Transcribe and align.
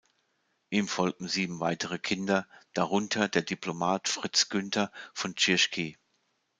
Ihm 0.71 0.87
folgten 0.87 1.27
sieben 1.27 1.59
weitere 1.59 1.99
Kinder, 1.99 2.47
darunter 2.73 3.27
der 3.29 3.43
Diplomat 3.43 4.09
Fritz 4.09 4.49
Günther 4.49 4.91
von 5.13 5.35
Tschirschky. 5.35 5.95